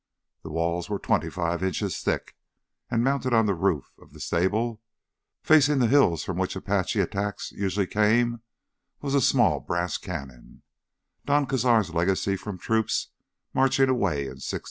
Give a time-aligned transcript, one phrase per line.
[0.41, 2.35] The walls were twenty five inches thick,
[2.89, 4.81] and mounted on the roof of the stable,
[5.43, 8.41] facing the hills from which Apache attacks usually came,
[9.01, 13.09] was a small brass cannon—Don Cazar's legacy from troops
[13.53, 14.59] marching away in '61.